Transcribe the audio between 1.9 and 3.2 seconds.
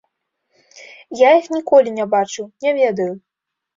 не бачыў, не ведаю.